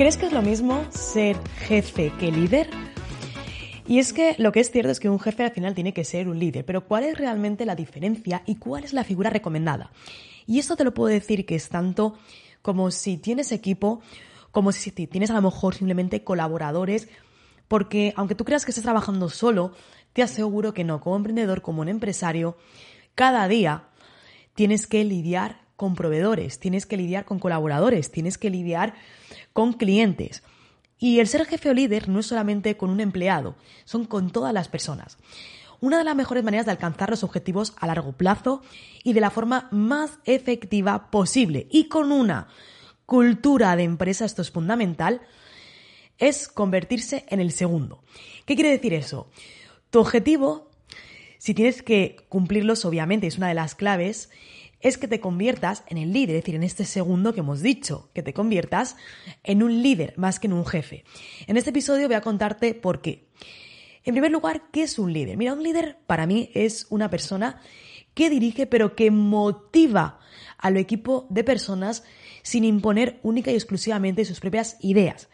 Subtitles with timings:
[0.00, 2.70] ¿Crees que es lo mismo ser jefe que líder?
[3.86, 6.04] Y es que lo que es cierto es que un jefe al final tiene que
[6.04, 9.92] ser un líder, pero ¿cuál es realmente la diferencia y cuál es la figura recomendada?
[10.46, 12.14] Y esto te lo puedo decir que es tanto
[12.62, 14.00] como si tienes equipo,
[14.52, 17.10] como si tienes a lo mejor simplemente colaboradores,
[17.68, 19.74] porque aunque tú creas que estás trabajando solo,
[20.14, 22.56] te aseguro que no, como emprendedor, como un empresario,
[23.14, 23.84] cada día
[24.54, 28.92] tienes que lidiar con proveedores, tienes que lidiar con colaboradores, tienes que lidiar
[29.54, 30.42] con clientes.
[30.98, 33.56] Y el ser jefe o líder no es solamente con un empleado,
[33.86, 35.16] son con todas las personas.
[35.80, 38.60] Una de las mejores maneras de alcanzar los objetivos a largo plazo
[39.02, 42.48] y de la forma más efectiva posible y con una
[43.06, 45.22] cultura de empresa, esto es fundamental,
[46.18, 48.04] es convertirse en el segundo.
[48.44, 49.30] ¿Qué quiere decir eso?
[49.88, 50.68] Tu objetivo,
[51.38, 54.28] si tienes que cumplirlos, obviamente es una de las claves,
[54.80, 58.10] es que te conviertas en el líder, es decir, en este segundo que hemos dicho,
[58.14, 58.96] que te conviertas
[59.44, 61.04] en un líder más que en un jefe.
[61.46, 63.28] En este episodio voy a contarte por qué.
[64.04, 65.36] En primer lugar, ¿qué es un líder?
[65.36, 67.60] Mira, un líder para mí es una persona
[68.14, 70.18] que dirige pero que motiva
[70.58, 72.02] al equipo de personas
[72.42, 75.28] sin imponer única y exclusivamente sus propias ideas.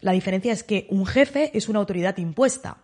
[0.00, 2.78] La diferencia es que un jefe es una autoridad impuesta.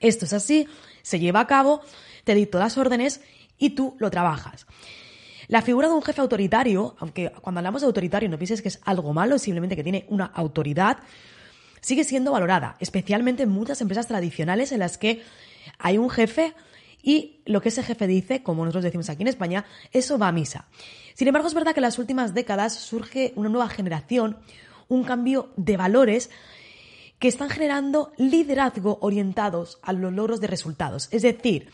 [0.00, 0.66] Esto es así,
[1.02, 1.80] se lleva a cabo,
[2.24, 3.20] te dicto las órdenes
[3.58, 4.66] y tú lo trabajas.
[5.48, 8.80] La figura de un jefe autoritario, aunque cuando hablamos de autoritario no pienses que es
[8.84, 10.98] algo malo, simplemente que tiene una autoridad,
[11.80, 15.22] sigue siendo valorada, especialmente en muchas empresas tradicionales en las que
[15.78, 16.54] hay un jefe
[17.02, 20.32] y lo que ese jefe dice, como nosotros decimos aquí en España, eso va a
[20.32, 20.66] misa.
[21.14, 24.38] Sin embargo, es verdad que en las últimas décadas surge una nueva generación,
[24.88, 26.30] un cambio de valores
[27.18, 31.08] que están generando liderazgo orientados a los logros de resultados.
[31.10, 31.70] Es decir,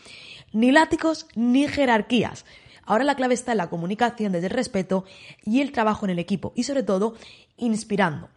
[0.51, 2.45] ni látigos ni jerarquías.
[2.89, 5.05] Ahora la clave está en la comunicación desde el respeto
[5.45, 7.13] y el trabajo en el equipo y sobre todo
[7.55, 8.29] inspirando.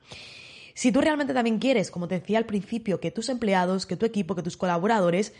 [0.74, 4.04] Si tú realmente también quieres, como te decía al principio, que tus empleados, que tu
[4.04, 5.32] equipo, que tus colaboradores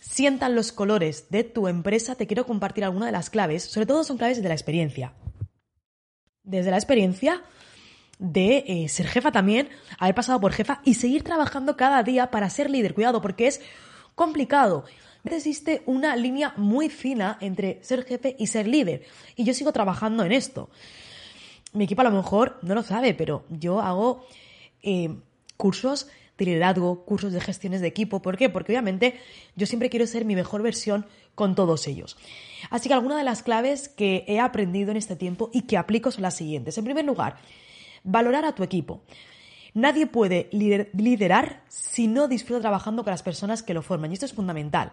[0.00, 3.62] sientan los colores de tu empresa, te quiero compartir alguna de las claves.
[3.62, 5.12] Sobre todo son claves de la experiencia.
[6.42, 7.44] Desde la experiencia
[8.18, 9.68] de eh, ser jefa también,
[10.00, 12.92] haber pasado por jefa y seguir trabajando cada día para ser líder.
[12.92, 13.60] Cuidado, porque es
[14.16, 14.84] complicado.
[15.34, 19.02] Existe una línea muy fina entre ser jefe y ser líder.
[19.34, 20.70] Y yo sigo trabajando en esto
[21.76, 24.24] mi equipo a lo mejor no lo sabe, pero yo hago
[24.82, 25.14] eh,
[25.56, 28.20] cursos de liderazgo, cursos de gestiones de equipo.
[28.22, 28.48] ¿Por qué?
[28.48, 29.18] Porque obviamente
[29.56, 32.16] yo siempre quiero ser mi mejor versión con todos ellos.
[32.70, 36.10] Así que algunas de las claves que he aprendido en este tiempo y que aplico
[36.10, 36.76] son las siguientes.
[36.78, 37.36] En primer lugar,
[38.04, 39.02] valorar a tu equipo.
[39.76, 44.24] Nadie puede liderar si no disfruta trabajando con las personas que lo forman y esto
[44.24, 44.90] es fundamental.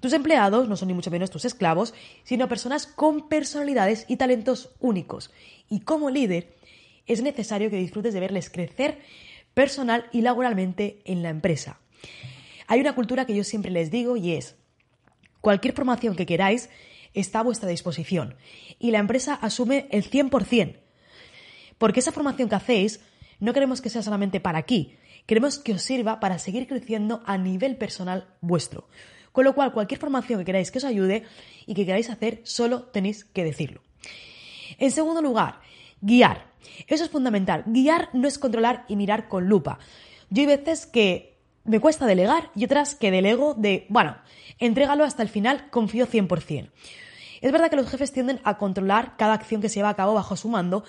[0.00, 4.68] Tus empleados no son ni mucho menos tus esclavos, sino personas con personalidades y talentos
[4.80, 5.30] únicos.
[5.70, 6.54] Y como líder,
[7.06, 8.98] es necesario que disfrutes de verles crecer
[9.54, 11.80] personal y laboralmente en la empresa.
[12.66, 14.56] Hay una cultura que yo siempre les digo y es,
[15.40, 16.68] cualquier formación que queráis
[17.14, 18.34] está a vuestra disposición
[18.78, 20.76] y la empresa asume el 100%.
[21.78, 23.00] Porque esa formación que hacéis
[23.42, 24.94] no queremos que sea solamente para aquí,
[25.26, 28.86] queremos que os sirva para seguir creciendo a nivel personal vuestro.
[29.32, 31.24] Con lo cual, cualquier formación que queráis que os ayude
[31.66, 33.82] y que queráis hacer, solo tenéis que decirlo.
[34.78, 35.58] En segundo lugar,
[36.00, 36.52] guiar.
[36.86, 37.64] Eso es fundamental.
[37.66, 39.80] Guiar no es controlar y mirar con lupa.
[40.30, 44.18] Yo hay veces que me cuesta delegar y otras que delego de, bueno,
[44.60, 46.70] entrégalo hasta el final, confío 100%.
[47.40, 50.14] Es verdad que los jefes tienden a controlar cada acción que se lleva a cabo
[50.14, 50.84] bajo su mando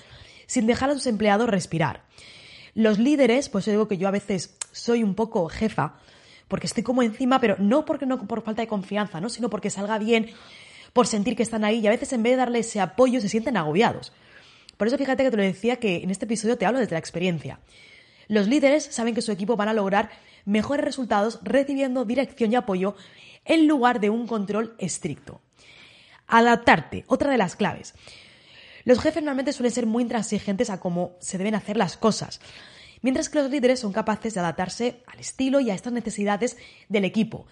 [0.46, 2.04] sin dejar a sus empleados respirar.
[2.76, 5.96] Los líderes, pues digo que yo a veces soy un poco jefa,
[6.48, 9.30] porque estoy como encima, pero no porque no por falta de confianza, ¿no?
[9.30, 10.32] sino porque salga bien,
[10.92, 13.30] por sentir que están ahí y a veces en vez de darle ese apoyo se
[13.30, 14.12] sienten agobiados.
[14.78, 17.00] Por eso fíjate que te lo decía que en este episodio te hablo desde la
[17.00, 17.60] experiencia.
[18.28, 20.10] Los líderes saben que su equipo van a lograr
[20.46, 22.96] mejores resultados recibiendo dirección y apoyo
[23.46, 25.42] en lugar de un control estricto.
[26.28, 27.94] Adaptarte, otra de las claves.
[28.86, 32.40] Los jefes normalmente suelen ser muy intransigentes a cómo se deben hacer las cosas
[33.04, 36.58] mientras que los líderes son capaces de adaptarse al estilo y a estas necesidades
[36.90, 37.46] del equipo.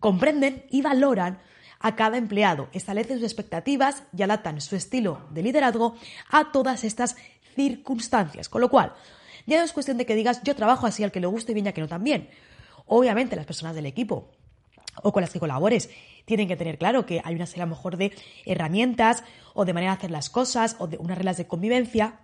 [0.00, 1.38] Comprenden y valoran
[1.78, 5.94] a cada empleado, establecen sus expectativas y adaptan su estilo de liderazgo
[6.30, 7.16] a todas estas
[7.54, 8.48] circunstancias.
[8.48, 8.94] Con lo cual,
[9.46, 11.66] Ya no es cuestión de que digas yo trabajo así al que le guste bien
[11.66, 12.28] y a que no también.
[12.86, 14.30] Obviamente las personas del equipo
[15.02, 15.90] o con las que colabores
[16.24, 18.12] tienen que tener claro que hay una serie a lo mejor de
[18.44, 22.20] herramientas o de manera de hacer las cosas o de unas reglas de convivencia.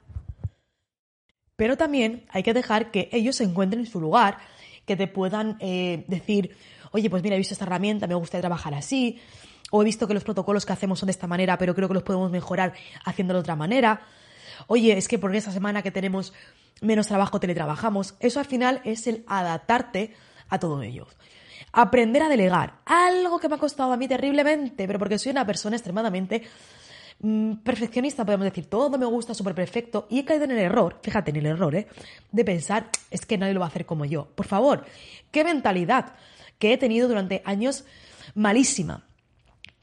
[1.56, 4.38] Pero también hay que dejar que ellos se encuentren en su lugar,
[4.84, 6.56] que te puedan eh, decir,
[6.92, 9.20] oye, pues mira, he visto esta herramienta, me gusta trabajar así,
[9.70, 11.94] o he visto que los protocolos que hacemos son de esta manera, pero creo que
[11.94, 12.74] los podemos mejorar
[13.04, 14.02] haciéndolo de otra manera.
[14.66, 16.32] Oye, es que por esa semana que tenemos
[16.80, 18.14] menos trabajo teletrabajamos.
[18.20, 20.14] Eso al final es el adaptarte
[20.48, 21.06] a todo ello.
[21.72, 22.80] Aprender a delegar.
[22.84, 26.42] Algo que me ha costado a mí terriblemente, pero porque soy una persona extremadamente
[27.20, 30.98] mm, perfeccionista, podemos decir, todo me gusta, súper perfecto, y he caído en el error,
[31.02, 31.86] fíjate en el error, ¿eh?
[32.32, 34.28] de pensar, es que nadie lo va a hacer como yo.
[34.34, 34.84] Por favor,
[35.30, 36.14] qué mentalidad
[36.58, 37.84] que he tenido durante años
[38.34, 39.04] malísima,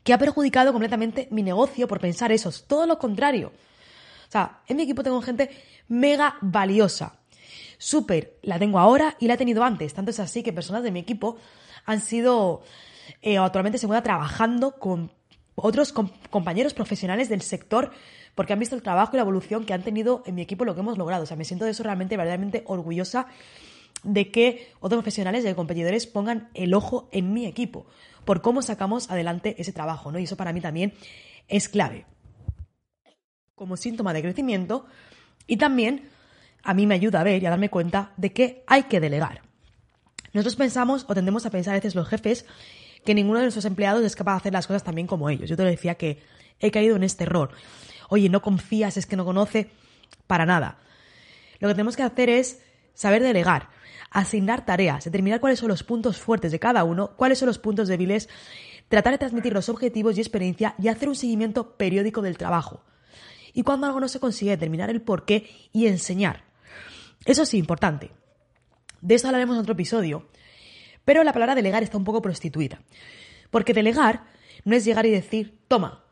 [0.04, 3.52] que ha perjudicado completamente mi negocio por pensar eso, es todo lo contrario.
[4.28, 5.50] O sea, en mi equipo tengo gente
[5.88, 7.20] mega valiosa.
[7.84, 9.94] Súper, la tengo ahora y la he tenido antes.
[9.94, 11.36] Tanto es así que personas de mi equipo
[11.84, 12.64] han sido,
[13.22, 15.12] eh, actualmente se encuentran trabajando con
[15.56, 17.92] otros compañeros profesionales del sector
[18.36, 20.76] porque han visto el trabajo y la evolución que han tenido en mi equipo, lo
[20.76, 21.24] que hemos logrado.
[21.24, 23.28] O sea, me siento de eso realmente, verdaderamente orgullosa
[24.04, 27.86] de que otros profesionales y competidores pongan el ojo en mi equipo
[28.24, 30.20] por cómo sacamos adelante ese trabajo, ¿no?
[30.20, 30.94] Y eso para mí también
[31.50, 32.06] es clave.
[33.56, 34.86] Como síntoma de crecimiento
[35.48, 36.13] y también
[36.64, 39.42] a mí me ayuda a ver y a darme cuenta de que hay que delegar.
[40.34, 42.46] Nosotros pensamos o tendemos a pensar a veces los jefes
[43.06, 45.50] que ninguno de nuestros empleados es capaz de hacer las cosas también como ellos.
[45.50, 46.24] Yo te decía que
[46.60, 47.52] he caído en este error.
[48.10, 49.70] Oye, no confías, es que no conoce,
[50.26, 50.78] para nada.
[51.60, 52.64] Lo que tenemos que hacer es
[52.94, 53.70] saber delegar,
[54.10, 57.88] asignar tareas, determinar cuáles son los puntos fuertes de cada uno, cuáles son los puntos
[57.88, 58.30] débiles,
[58.88, 62.84] tratar de transmitir los objetivos y experiencia y hacer un seguimiento periódico del trabajo.
[63.54, 66.53] Y cuando algo no se consigue, determinar el porqué y enseñar.
[67.26, 68.12] Eso sí, importante.
[69.02, 70.28] De eso hablaremos en otro episodio.
[71.06, 72.82] Pero la palabra delegar está un poco prostituida.
[73.52, 74.26] Porque delegar
[74.66, 76.04] no es llegar y decir, toma,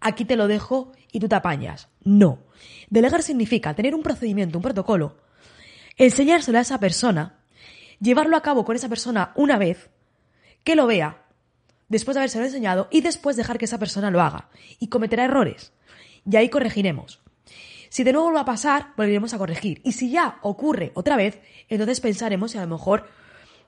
[0.00, 1.88] aquí te lo dejo y tú te apañas.
[2.04, 2.40] No.
[2.90, 5.16] Delegar significa tener un procedimiento, un protocolo,
[5.96, 7.40] enseñárselo a esa persona,
[8.00, 9.90] llevarlo a cabo con esa persona una vez,
[10.64, 11.24] que lo vea,
[11.88, 14.48] después de habérselo enseñado y después dejar que esa persona lo haga.
[14.78, 15.72] Y cometerá errores.
[16.30, 17.20] Y ahí corregiremos.
[17.88, 19.80] Si de nuevo va a pasar, volveremos a corregir.
[19.84, 23.08] Y si ya ocurre otra vez, entonces pensaremos si a lo mejor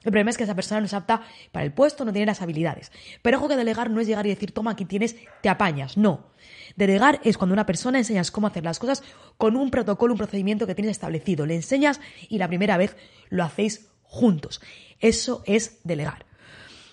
[0.02, 1.22] el problema es que esa persona no es apta
[1.52, 2.90] para el puesto, no tiene las habilidades.
[3.20, 5.98] Pero ojo que delegar no es llegar y decir, toma, aquí tienes, te apañas.
[5.98, 6.30] No.
[6.76, 9.02] Delegar es cuando una persona enseñas cómo hacer las cosas
[9.36, 11.44] con un protocolo, un procedimiento que tienes establecido.
[11.44, 12.00] Le enseñas
[12.30, 12.96] y la primera vez
[13.28, 14.62] lo hacéis juntos.
[15.00, 16.24] Eso es delegar.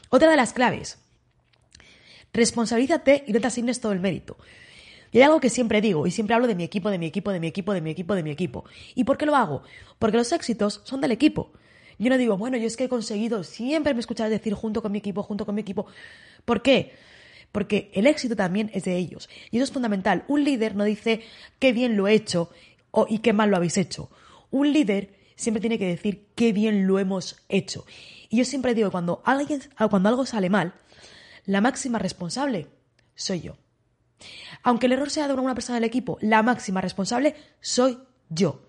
[0.10, 1.00] Otra de las claves.
[2.34, 4.38] Responsabilízate y no te asignes todo el mérito.
[5.12, 7.32] Y hay algo que siempre digo, y siempre hablo de mi equipo, de mi equipo,
[7.32, 8.66] de mi equipo, de mi equipo, de mi equipo.
[8.96, 9.64] ¿Y por qué lo hago?
[10.00, 11.52] Porque los éxitos son del equipo.
[12.00, 14.92] Yo no digo, bueno, yo es que he conseguido, siempre me escuchas decir junto con
[14.92, 15.88] mi equipo, junto con mi equipo.
[16.46, 16.94] ¿Por qué?
[17.52, 19.30] Porque el éxito también es de ellos.
[19.50, 20.24] Y eso es fundamental.
[20.28, 21.22] Un líder no dice
[21.60, 22.52] qué bien lo he hecho
[22.92, 24.12] o, y qué mal lo habéis hecho.
[24.52, 27.86] Un líder siempre tiene que decir qué bien lo hemos hecho.
[28.30, 30.74] Y yo siempre digo, cuando, alguien, cuando algo sale mal,
[31.46, 32.68] la máxima responsable
[33.16, 33.58] soy yo.
[34.64, 38.62] Aunque el error sea de una persona del equipo, la máxima responsable soy yo.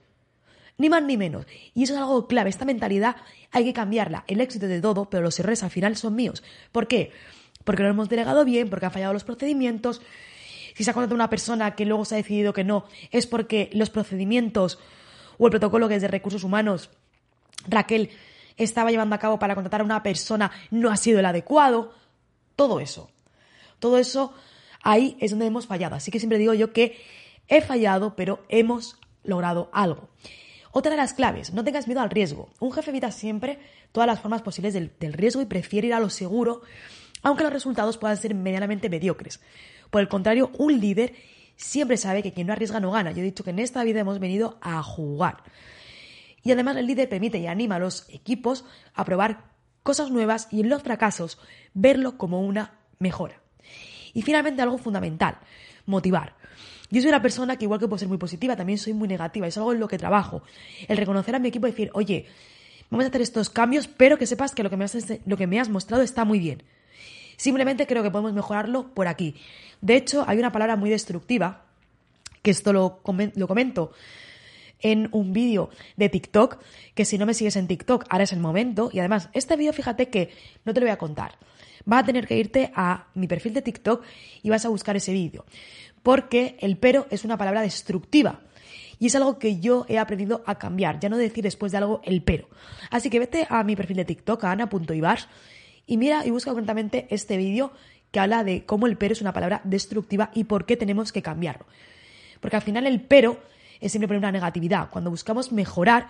[0.76, 1.46] Ni más ni menos.
[1.74, 2.50] Y eso es algo clave.
[2.50, 3.16] Esta mentalidad
[3.50, 4.24] hay que cambiarla.
[4.28, 6.42] El éxito de todo, pero los errores al final son míos.
[6.70, 7.10] ¿Por qué?
[7.64, 10.00] Porque no hemos delegado bien, porque han fallado los procedimientos.
[10.76, 13.68] Si se ha contratado una persona que luego se ha decidido que no, es porque
[13.72, 14.78] los procedimientos
[15.36, 16.90] o el protocolo que es de recursos humanos,
[17.66, 18.10] Raquel
[18.56, 21.92] estaba llevando a cabo para contratar a una persona no ha sido el adecuado.
[22.54, 23.10] Todo eso.
[23.80, 24.34] Todo eso
[24.82, 25.96] ahí es donde hemos fallado.
[25.96, 26.98] Así que siempre digo yo que
[27.48, 30.08] he fallado, pero hemos logrado algo.
[30.70, 32.50] Otra de las claves, no tengas miedo al riesgo.
[32.60, 33.58] Un jefe evita siempre
[33.92, 36.62] todas las formas posibles del, riesgo y prefiere ir a lo seguro,
[37.22, 39.40] aunque los resultados puedan ser medianamente mediocres.
[39.90, 41.14] Por el contrario, un líder
[41.56, 43.12] siempre sabe que quien no arriesga no gana.
[43.12, 45.42] Yo he dicho que en esta vida hemos venido a jugar.
[46.42, 49.50] Y además el líder permite y anima a los equipos a probar
[49.82, 51.38] cosas nuevas y en los fracasos
[51.72, 53.40] verlo como una mejora.
[54.18, 55.38] Y finalmente algo fundamental,
[55.86, 56.34] motivar.
[56.90, 59.46] Yo soy una persona que igual que puedo ser muy positiva, también soy muy negativa,
[59.46, 60.42] es algo en lo que trabajo.
[60.88, 62.26] El reconocer a mi equipo y decir, oye,
[62.90, 65.46] vamos a hacer estos cambios, pero que sepas que lo que me has, lo que
[65.46, 66.64] me has mostrado está muy bien.
[67.36, 69.36] Simplemente creo que podemos mejorarlo por aquí.
[69.82, 71.62] De hecho, hay una palabra muy destructiva,
[72.42, 73.00] que esto lo,
[73.36, 73.92] lo comento
[74.80, 76.58] en un vídeo de TikTok,
[76.96, 78.90] que si no me sigues en TikTok, ahora es el momento.
[78.92, 80.32] Y además, este vídeo, fíjate que
[80.64, 81.38] no te lo voy a contar
[81.84, 84.04] vas a tener que irte a mi perfil de TikTok
[84.42, 85.44] y vas a buscar ese vídeo.
[86.02, 88.40] Porque el pero es una palabra destructiva.
[88.98, 92.00] Y es algo que yo he aprendido a cambiar, ya no decir después de algo
[92.04, 92.48] el pero.
[92.90, 95.20] Así que vete a mi perfil de TikTok, a ana.ibar,
[95.86, 97.72] y mira y busca concretamente este vídeo
[98.10, 101.22] que habla de cómo el pero es una palabra destructiva y por qué tenemos que
[101.22, 101.66] cambiarlo.
[102.40, 103.40] Porque al final el pero
[103.80, 104.90] es siempre poner una negatividad.
[104.90, 106.08] Cuando buscamos mejorar,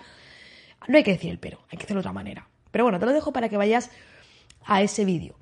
[0.87, 2.49] no hay que decir el pero, hay que hacerlo de otra manera.
[2.71, 3.91] Pero bueno, te lo dejo para que vayas
[4.69, 5.35] a ese vídeo.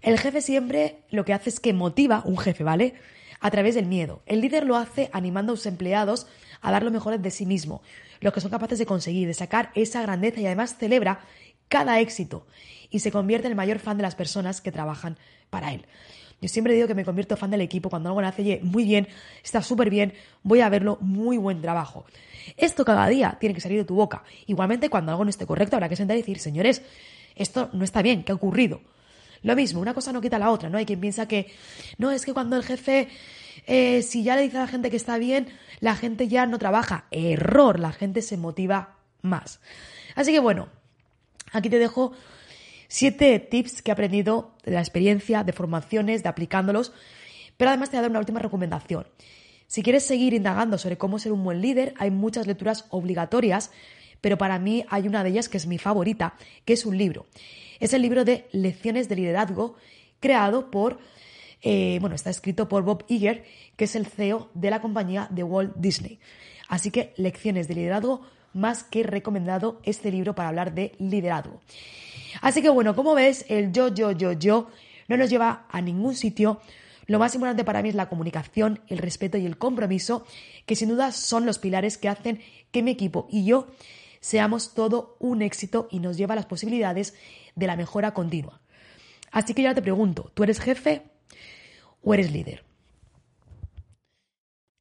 [0.00, 2.94] El jefe siempre lo que hace es que motiva, un jefe, ¿vale?
[3.40, 4.22] A través del miedo.
[4.24, 6.26] El líder lo hace animando a sus empleados
[6.62, 7.82] a dar lo mejor de sí mismo,
[8.20, 11.20] lo que son capaces de conseguir, de sacar esa grandeza y además celebra
[11.68, 12.46] cada éxito
[12.90, 15.18] y se convierte en el mayor fan de las personas que trabajan
[15.50, 15.86] para él.
[16.40, 19.08] Yo siempre digo que me convierto fan del equipo cuando algo lo hace muy bien,
[19.42, 22.04] está súper bien, voy a verlo, muy buen trabajo.
[22.56, 24.22] Esto cada día tiene que salir de tu boca.
[24.46, 26.82] Igualmente, cuando algo no esté correcto, habrá que sentar y decir, señores,
[27.34, 28.80] esto no está bien, ¿qué ha ocurrido?
[29.42, 30.78] Lo mismo, una cosa no quita la otra, ¿no?
[30.78, 31.52] Hay quien piensa que,
[31.98, 33.08] no, es que cuando el jefe,
[33.66, 35.48] eh, si ya le dice a la gente que está bien,
[35.80, 37.06] la gente ya no trabaja.
[37.10, 39.60] Error, la gente se motiva más.
[40.14, 40.68] Así que bueno,
[41.52, 42.12] aquí te dejo
[42.88, 46.92] siete tips que he aprendido de la experiencia, de formaciones, de aplicándolos,
[47.56, 49.06] pero además te voy a dar una última recomendación.
[49.66, 53.70] Si quieres seguir indagando sobre cómo ser un buen líder, hay muchas lecturas obligatorias,
[54.24, 56.32] pero para mí hay una de ellas que es mi favorita,
[56.64, 57.26] que es un libro.
[57.78, 59.76] Es el libro de Lecciones de Liderazgo,
[60.18, 60.98] creado por,
[61.60, 63.44] eh, bueno, está escrito por Bob Iger,
[63.76, 66.20] que es el CEO de la compañía de Walt Disney.
[66.68, 68.22] Así que Lecciones de Liderazgo,
[68.54, 71.60] más que recomendado este libro para hablar de liderazgo.
[72.40, 74.70] Así que bueno, como ves, el yo, yo, yo, yo
[75.06, 76.62] no nos lleva a ningún sitio.
[77.04, 80.24] Lo más importante para mí es la comunicación, el respeto y el compromiso,
[80.64, 82.40] que sin duda son los pilares que hacen
[82.70, 83.66] que mi equipo y yo
[84.24, 87.12] seamos todo un éxito y nos lleva a las posibilidades
[87.56, 88.62] de la mejora continua.
[89.30, 91.02] Así que ya te pregunto, ¿tú eres jefe
[92.02, 92.64] o eres líder?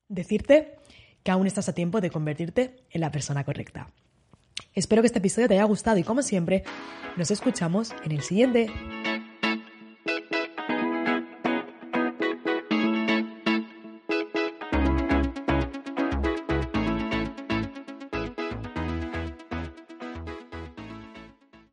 [0.07, 0.77] Decirte
[1.23, 3.89] que aún estás a tiempo de convertirte en la persona correcta.
[4.73, 6.63] Espero que este episodio te haya gustado y como siempre,
[7.17, 8.71] nos escuchamos en el siguiente.